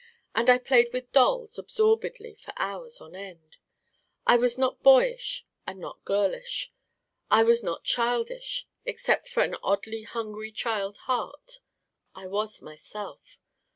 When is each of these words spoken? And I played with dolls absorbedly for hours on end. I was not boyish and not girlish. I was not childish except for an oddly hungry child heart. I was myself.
And 0.33 0.49
I 0.49 0.57
played 0.57 0.91
with 0.93 1.11
dolls 1.11 1.59
absorbedly 1.59 2.33
for 2.33 2.53
hours 2.57 2.99
on 2.99 3.13
end. 3.13 3.57
I 4.25 4.35
was 4.35 4.57
not 4.57 4.81
boyish 4.81 5.45
and 5.67 5.79
not 5.79 6.03
girlish. 6.05 6.73
I 7.29 7.43
was 7.43 7.63
not 7.63 7.83
childish 7.83 8.65
except 8.83 9.29
for 9.29 9.43
an 9.43 9.57
oddly 9.61 10.01
hungry 10.01 10.51
child 10.51 10.97
heart. 11.05 11.59
I 12.15 12.25
was 12.25 12.63
myself. 12.63 13.37